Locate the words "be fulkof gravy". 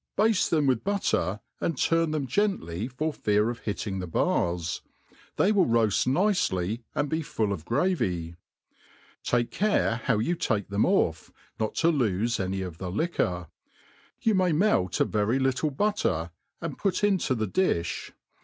7.07-8.35